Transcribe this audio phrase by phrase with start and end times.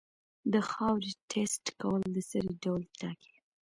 [0.53, 3.33] د خاورې ټیسټ کول د سرې ډول ټاکي.